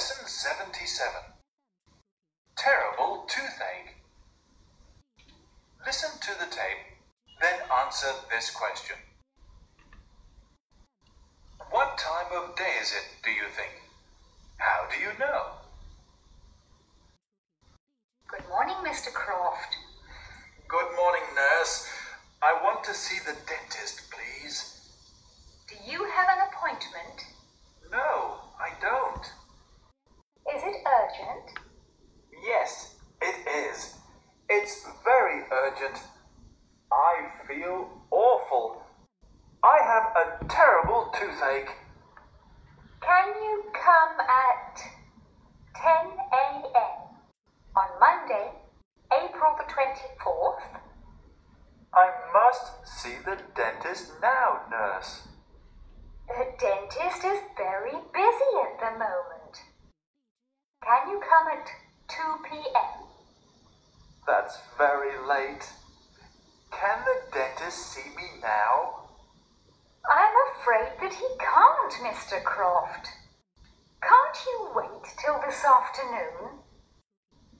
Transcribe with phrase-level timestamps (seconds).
[0.00, 1.12] Lesson 77
[2.56, 4.00] Terrible Toothache.
[5.84, 6.96] Listen to the tape,
[7.42, 8.96] then answer this question.
[11.70, 13.76] What time of day is it, do you think?
[14.56, 15.60] How do you know?
[18.26, 19.12] Good morning, Mr.
[19.12, 19.76] Croft.
[20.66, 21.86] Good morning, nurse.
[22.40, 24.80] I want to see the dentist, please.
[25.68, 27.20] Do you have an appointment?
[27.92, 29.26] No, I don't.
[30.56, 31.58] Is it urgent?
[32.44, 33.94] Yes, it is.
[34.48, 36.02] It's very urgent.
[36.92, 38.82] I feel awful.
[39.62, 41.70] I have a terrible toothache.
[43.00, 44.80] Can you come at
[45.76, 46.98] 10 a.m.
[47.76, 48.50] on Monday,
[49.22, 50.80] April the 24th?
[51.94, 55.22] I must see the dentist now, nurse.
[56.28, 59.54] The dentist is very busy at the moment.
[60.84, 61.66] Can you come at
[62.08, 62.16] 2
[62.48, 63.06] p.m.?
[64.26, 65.66] That's very late.
[66.70, 69.08] Can the dentist see me now?
[70.08, 72.42] I'm afraid that he can't, Mr.
[72.44, 73.08] Croft.
[74.02, 76.60] Can't you wait till this afternoon?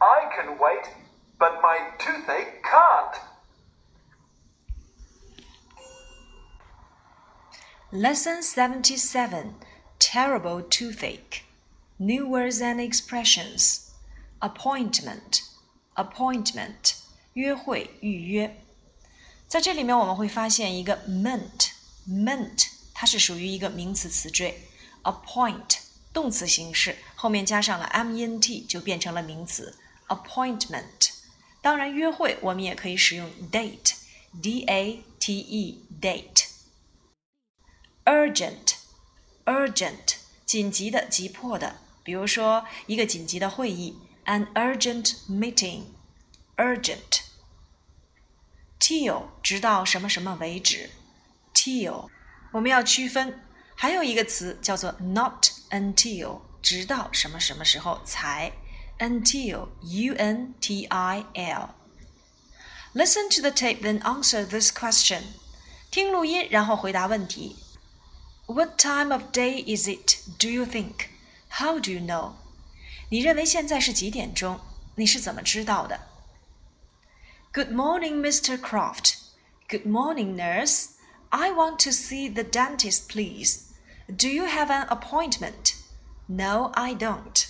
[0.00, 0.88] I can wait,
[1.38, 3.31] but my toothache can't.
[7.91, 9.55] Lesson 77
[9.99, 11.43] Terrible Toothache.
[11.97, 13.89] New words and expressions.
[14.39, 15.41] Appointment,
[15.95, 16.95] appointment,
[17.33, 18.55] 约会、预约。
[19.47, 24.55] 在这里面我们会发现一个 meant，meant 它是属于一个名词词缀，
[25.03, 25.79] appoint
[26.13, 29.75] 动词形式，后面加上了 ment 就变成了名词
[30.07, 31.11] appointment。
[31.61, 36.50] 当然，约会我们也可以使用 date，d a t e date。
[38.05, 38.75] urgent
[39.45, 45.83] urgent 紧急的、急迫的，比如说一个紧急的会议，an urgent meeting
[46.55, 50.91] urgent。till 直到什么什么为止，
[51.53, 52.09] till
[52.53, 53.41] 我们要区分，
[53.75, 58.53] 还有一个词叫做 not until 直到什么什么时候才，
[58.99, 65.23] until u n t i l。Listen to the tape, then answer this question.
[65.91, 67.57] 听录音，然后回答问题。
[68.46, 70.20] What time of day is it?
[70.38, 71.08] Do you think?
[71.60, 72.32] How do you know?
[73.08, 74.60] 你认为现在是几点钟？
[74.96, 76.00] 你是怎么知道的
[77.52, 78.58] ？Good morning, Mr.
[78.58, 79.14] Croft.
[79.68, 80.90] Good morning, nurse.
[81.30, 83.60] I want to see the dentist, please.
[84.08, 85.76] Do you have an appointment?
[86.26, 87.46] No, I don't.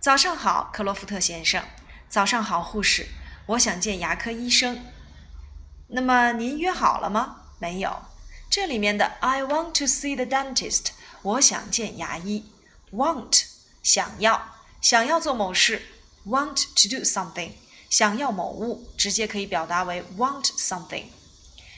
[0.00, 1.62] 早上好，克洛夫特先生。
[2.08, 3.08] 早上好，护士。
[3.46, 4.86] 我想见牙科医生。
[5.88, 7.42] 那么您约好了吗？
[7.58, 7.94] 没有。
[8.53, 10.87] 这里面的 I want to see the dentist，
[11.21, 12.45] 我想见牙医。
[12.91, 13.43] Want
[13.83, 15.81] 想要，想要做某事，
[16.25, 17.51] want to do something，
[17.89, 21.05] 想要某物，直接可以表达为 want something。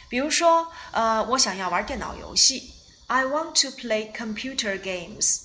[0.09, 2.73] 比如说，呃，我想要玩电脑游戏，
[3.07, 5.41] I want to play computer games。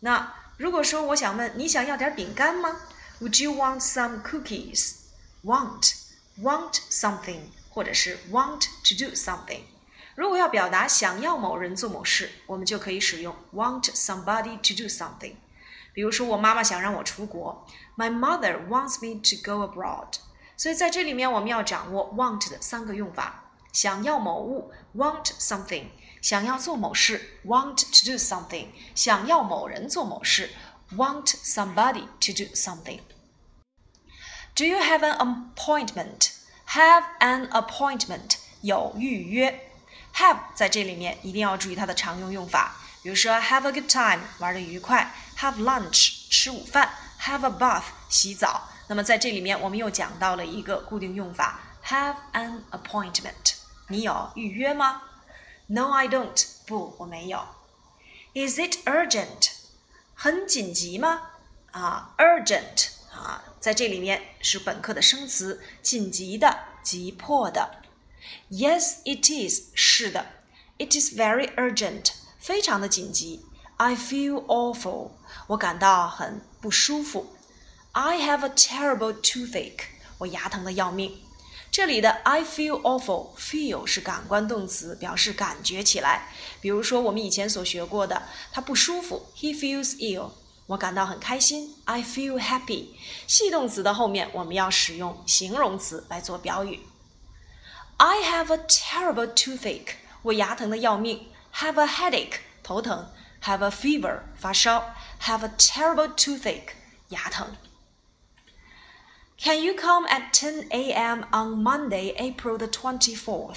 [0.00, 2.76] 那如果说我想问你想要点饼干吗？
[3.20, 5.92] Would you want some cookies？Want
[6.40, 9.62] want something，或者是 want to do something。
[10.14, 15.34] 如果要表达想要某人做某事，我们就可以使用 want somebody to do something。
[15.92, 20.14] 比如说，我妈妈想让我出国，My mother wants me to go abroad。
[20.56, 25.84] 所以在这里面，我们要掌握 want 的三个用法：想要某物，want something；
[26.22, 30.50] 想要做某事，want to do something；想要某人做某事，
[30.94, 35.18] want somebody to do something。Do you have an
[35.54, 36.30] appointment?
[36.68, 39.69] Have an appointment 有预约。
[40.15, 48.69] Have 在这里面一定要注意它的常用用法，比如说 have a good time 玩的愉快，have lunch 吃午饭，have a bath 洗澡。
[48.87, 53.55] 那么在这里面我们又讲到了一个固定用法，have an appointment。
[53.87, 55.01] 你有预约吗
[55.67, 56.45] ？No, I don't。
[56.65, 57.45] 不，我没有。
[58.33, 59.49] Is it urgent？
[60.13, 61.21] 很紧急吗？
[61.71, 67.81] 啊，urgent 啊，在这里面是本课的生词，紧急的、急迫的。
[68.49, 69.71] Yes, it is.
[69.73, 70.25] 是的
[70.77, 72.11] ，It is very urgent.
[72.39, 73.45] 非常的紧急。
[73.77, 75.11] I feel awful.
[75.47, 77.35] 我感到很不舒服。
[77.93, 79.85] I have a terrible toothache.
[80.19, 81.19] 我牙疼的要命。
[81.71, 86.27] 这里的 I feel awful，feel 是感官动词，表示感觉起来。
[86.59, 90.31] 比如说我们以前所学过的，他不舒服，He feels ill。
[90.67, 92.87] 我感到很开心，I feel happy。
[93.25, 96.81] 系动词的后面我们要使用形容词来做表语。
[98.00, 101.28] I have a terrible toothache，我牙疼的要命。
[101.54, 103.10] Have a headache，头疼。
[103.42, 106.70] have a fever 发烧，have a terrible toothache
[107.10, 107.56] 牙疼。
[109.38, 111.24] Can you come at 10 a.m.
[111.30, 113.56] on Monday, April the 24th?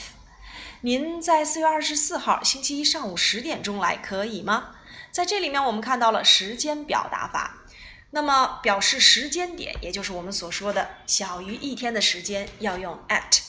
[0.81, 4.75] 您在四月二十四号星期一上午十点钟来可以吗？
[5.11, 7.63] 在这里面我们看到了时间表达法，
[8.11, 13.39] 那么表示时间点，也就是我们所说的小于一天的时间，要用 at。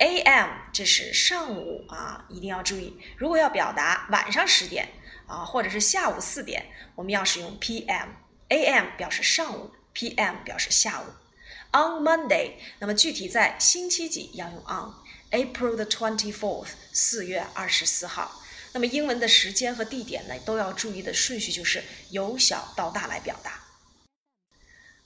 [0.00, 0.48] a.m.
[0.72, 2.98] 这是上午啊，一定要注意。
[3.16, 4.88] 如果要表达晚上十点
[5.26, 8.08] 啊，或者是下午四点，我们要使用 p.m.
[8.48, 8.86] a.m.
[8.96, 10.36] 表示上午，p.m.
[10.44, 11.04] 表示下午。
[11.72, 14.94] On Monday，那么具体在星期几要用 on。
[15.30, 18.42] April the twenty fourth，四月二十四号。
[18.72, 23.60] 那么英文的时间和地点呢，都要注意的顺序就是由小到大来表达。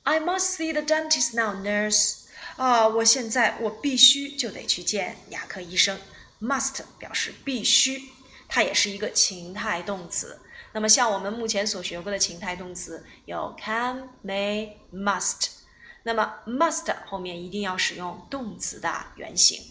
[0.05, 2.24] I must see the dentist now, nurse.
[2.57, 5.99] 啊，我现在我必须就得去见牙科医生。
[6.41, 8.03] Must 表示必须，
[8.49, 10.41] 它也是一个情态动词。
[10.73, 15.49] 那么像我们目前所学过的情态动词有 can、may、must。
[16.03, 19.63] 那么 must 后面一定要使用动词的原形。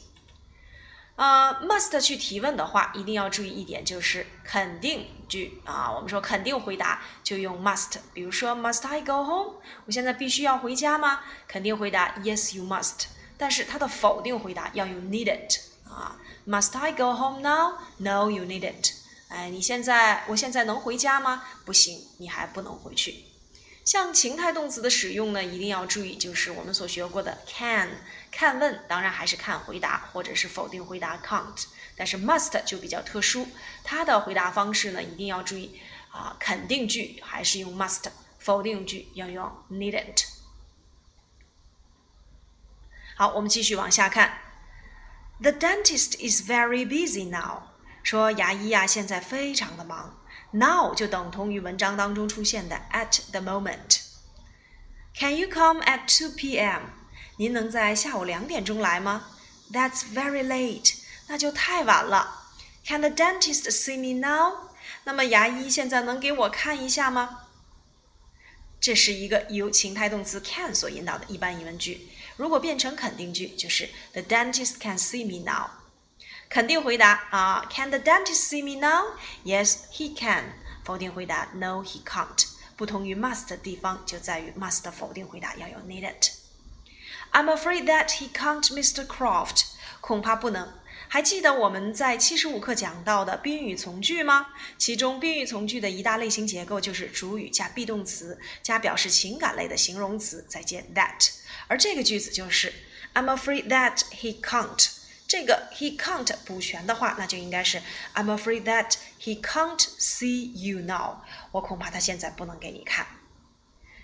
[1.15, 5.91] 啊，must 去提问的话，一定要注意一点，就是肯定句啊。
[5.91, 7.97] 我们说肯定回答就用 must。
[8.13, 9.55] 比如说，Must I go home？
[9.85, 11.21] 我现在必须要回家吗？
[11.47, 13.05] 肯定回答 Yes, you must。
[13.37, 15.59] 但是它的否定回答要用 needn't
[15.89, 16.17] 啊。
[16.47, 17.79] Must I go home now?
[17.97, 18.91] No, you needn't。
[19.29, 21.43] 哎，你现在我现在能回家吗？
[21.65, 23.32] 不行，你还不能回去。
[23.83, 27.89] 像情态动词的使用呢，一定要注意，就是我们所学过的 can
[28.31, 31.65] 看问，当然还是看回答或者是否定回答 can't，
[31.97, 33.47] 但是 must 就比较特殊，
[33.83, 35.81] 它的回答方式呢，一定要注意
[36.11, 38.05] 啊，肯定句还是用 must，
[38.39, 40.27] 否定句要用 needn't。
[43.15, 44.39] 好，我们继续往下看
[45.41, 47.72] ，The dentist is very busy now，
[48.03, 50.19] 说牙医呀现在非常的忙。
[50.51, 54.01] Now 就等同于文章当中出现的 at the moment。
[55.15, 56.83] Can you come at 2 p.m.？
[57.37, 59.29] 您能在下午两点钟来吗
[59.71, 60.93] ？That's very late。
[61.27, 62.51] 那就太晚了。
[62.85, 64.69] Can the dentist see me now？
[65.05, 67.39] 那么牙医现在能给我看一下吗？
[68.79, 72.09] 这是一个由情态动词 can 所引导的一般疑问句。
[72.35, 75.69] 如果变成肯定句，就是 The dentist can see me now。
[76.53, 79.17] 肯定回答啊，Can the dentist see me now?
[79.43, 80.53] Yes, he can。
[80.83, 82.45] 否定回答，No, he can't。
[82.77, 86.29] 不同于 must 的地方就在于 must 的否定回答要有 needn't。
[87.31, 89.03] I'm afraid that he can't, Mr.
[89.07, 89.63] Croft。
[89.99, 90.71] 恐怕不能。
[91.07, 94.49] 还记得我们在七十五课讲到的宾语从句吗？
[94.77, 101.31] 其中宾语从句的一大类型结构就是主语加 be 动词加表示情感类的形容词再接 that。
[101.67, 102.71] 而这个句子就是
[103.15, 104.92] I'm afraid that he can't。
[105.33, 107.81] 这个 he can't 补全的话，那就应该是
[108.13, 111.23] I'm afraid that he can't see you now。
[111.49, 113.07] 我恐怕他现在不能给你看。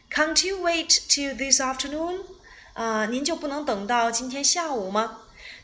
[0.09, 2.23] Can't you wait till this afternoon？
[2.73, 5.19] 啊，您就不能等到今天下午吗？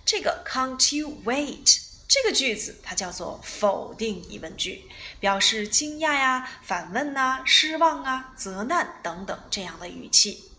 [0.06, 1.80] 这个 Can't you wait？
[2.08, 4.84] 这个句子它叫做否定疑问句，
[5.20, 10.52] 表示惊讶呀、反问呐、失望啊、责难等等这样的语气。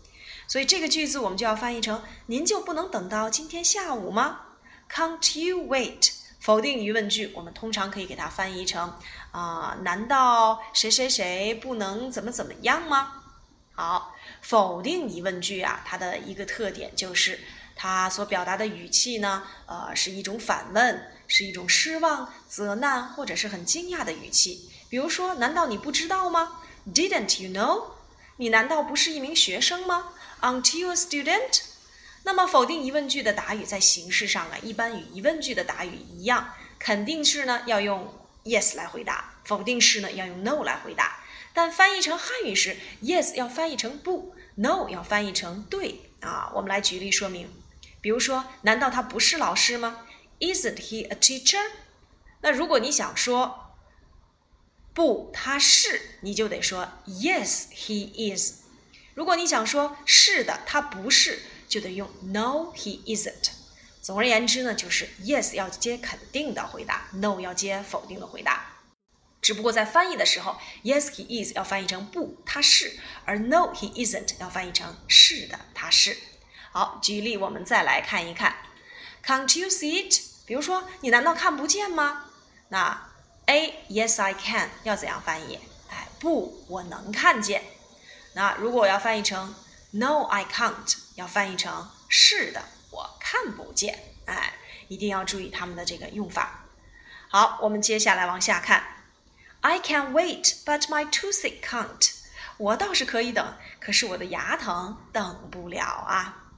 [0.49, 4.41] 所以这个句子我们就要翻译成：您就不能等到今天下午吗
[4.91, 6.11] ？Can't you wait？
[6.39, 8.93] 否定疑问句，我们通常可以给它翻译成
[9.31, 13.23] 啊，难道谁谁谁不能怎么怎么样吗？
[13.73, 17.39] 好，否定疑问句啊，它的一个特点就是
[17.75, 24.69] 它所表达的语气呢，呃，是一种反问，是一种失望、责难或者是很惊讶的语气。
[24.89, 26.61] 比如说，难道你不知道吗
[26.93, 27.91] ？Didn't you know？
[28.37, 31.61] 你难道不是一名学生吗？Aren't you a student？
[32.23, 41.23] 那么否定疑问句的答语在形式上啊，一般与疑问句的答语一样，肯定式呢要用 yes 来回答，否定式呢要用 no 来回答。
[41.53, 46.51] 但翻译成汉语时，yes 要翻译成不，no 要翻译成对啊。
[46.53, 47.49] 我们来举例说明，
[48.01, 50.05] 比如说，难道他不是老师吗
[50.39, 51.71] ？Isn't he a teacher？
[52.41, 53.73] 那如果你想说
[54.93, 58.61] 不，他是，你就得说 yes he is。
[59.15, 61.39] 如果你想说是的，他不是。
[61.67, 63.51] 就得用 No, he isn't。
[64.01, 68.73] 总而言之呢，就是 Yes 要接肯定的回答，No 要接否定的回答。
[69.41, 76.17] 只不过在翻译的时候，Yes, he is 要翻译成不，他是；而 No, he isn't 要翻译成是的，他是。
[76.71, 78.55] 好，举例我们再来看一看
[79.25, 80.21] ，Can't you see it？
[80.45, 82.25] 比如说，你难道看不见吗？
[82.69, 83.09] 那
[83.45, 85.59] A Yes, I can 要怎样翻译？
[85.89, 87.63] 哎，不，我能看见。
[88.33, 89.53] 那如果我要翻译成
[89.91, 90.97] No, I can't。
[91.15, 93.97] 要翻译成是的，我看不见。
[94.25, 94.53] 哎，
[94.87, 96.65] 一定要注意他们的这个用法。
[97.29, 98.83] 好，我们接下来往下看。
[99.61, 102.11] I can wait, but my toothache can't.
[102.57, 106.51] 我倒是可以等，可是我的牙疼等不了啊。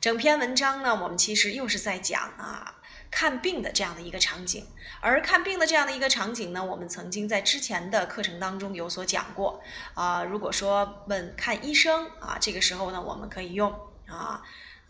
[0.00, 2.74] 整篇文章呢，我们其实又是在讲啊
[3.10, 4.66] 看病的这样的一个场景。
[5.00, 9.62] 而看病的这样的一个场景呢，我们曾经在之前的课程当中有所讲过
[9.94, 10.22] 啊。
[10.24, 13.72] 如果说问看医生啊，这个时候呢，我们可以用
[14.06, 14.42] 啊。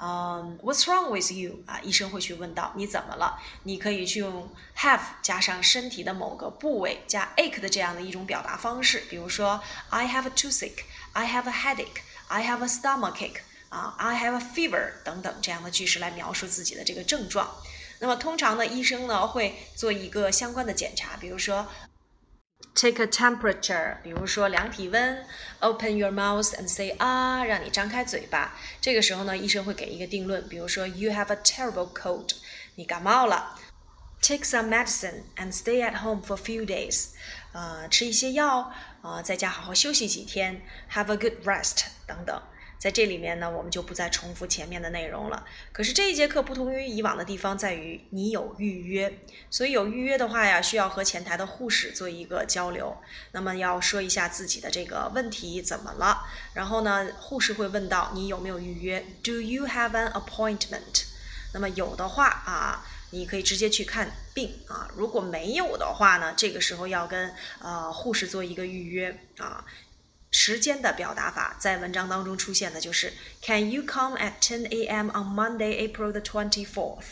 [0.03, 1.62] 嗯，What's wrong with you？
[1.67, 3.39] 啊，医生会去问到你怎么了？
[3.65, 9.61] 你可以去用 have 加上身体的某个部位加 ache 的这样的一种表达方式，比如说
[9.91, 17.55] I have a toothache，I have a headache，I have a stomachache，啊，I have a fever 等等这样的句式来描述自己的这个症状。
[18.00, 21.69] 那么通常呢，医生呢会做一个相关的检查，比如说。
[22.73, 25.26] Take a temperature，比如说量体温
[25.59, 28.57] ，Open your mouth and say 啊，让你张开嘴巴。
[28.80, 32.28] 这个时候呢，医生会给一个定论，比如说 You have a terrible cold，
[32.76, 33.59] 你感冒了。
[34.23, 37.09] Take some medicine and stay at home for a few days，
[37.52, 40.62] 呃，吃一些药，啊，在家好好休息几天。
[40.92, 42.40] Have a good rest，等等。
[42.81, 45.45] 在这里面呢，我们就不再重复前面的内容了。
[45.71, 49.19] 可是这一节课不同于以往的地方在于，你有预约，
[49.51, 52.97] 所以有预约的话呀，需要和前台的护士做一个交流。
[53.33, 61.05] 那么要说一下自己的这个问题怎么了，然后呢，护士会问到你有没有预约，Do you have an appointment？
[61.53, 64.89] 那么有的话啊，你可以直接去看病啊。
[64.97, 69.63] 如果没有的话呢，这个时候要跟呃护士做一个预约啊。
[70.33, 75.09] 时间的表达法在文章当中出现的就是 Can you come at 10 a.m.
[75.11, 77.05] on Monday, April the twenty fourth？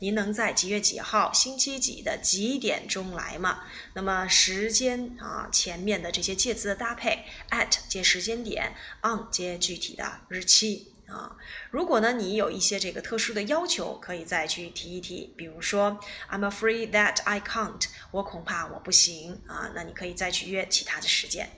[0.00, 3.62] 您能在几月几号星期几的几点钟来吗？
[3.94, 11.36] 那么时间啊，前面的这些介词的搭配，at 接时间点，on 接具体的日期啊。
[11.70, 19.70] 如果呢你有一些这个特殊的要求，可以再去提一提，比如说 I'm afraid that I can't，我恐怕我不行啊。
[19.76, 21.48] 那你可以再去约其他的时间。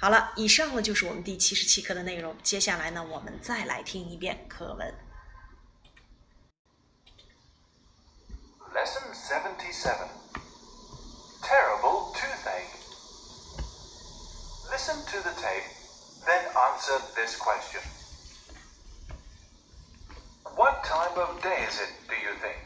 [0.00, 2.36] 好了，以上呢就是我们第七十七课的内容。
[2.42, 4.94] 接下来呢，我们再来听一遍课文。
[8.74, 10.08] Lesson seventy-seven.
[11.42, 12.74] Terrible toothache.
[14.70, 15.68] Listen to the tape,
[16.26, 17.82] then answer this question.
[20.56, 22.57] What time of day is it, do you think?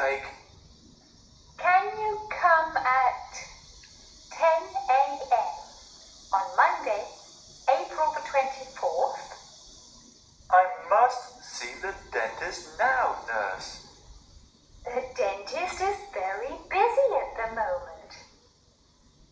[0.00, 0.24] Toothache.
[1.58, 3.32] Can you come at
[4.30, 4.46] 10
[4.90, 5.54] a.m.
[6.32, 7.04] on Monday,
[7.68, 9.36] April the 24th?
[10.50, 13.86] I must see the dentist now, nurse.
[14.84, 18.12] The dentist is very busy at the moment.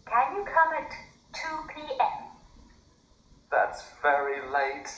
[0.06, 0.90] Can you come at
[1.32, 2.25] 2 p.m.?
[3.50, 4.90] That's very late.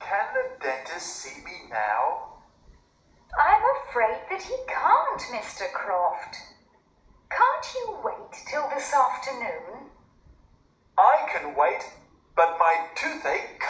[0.00, 2.31] Can the dentist see me now?
[3.92, 5.70] Afraid that he can't, Mr.
[5.70, 6.36] Croft.
[7.28, 9.90] Can't you wait till this afternoon?
[10.96, 11.84] I can wait,
[12.34, 13.60] but my toothache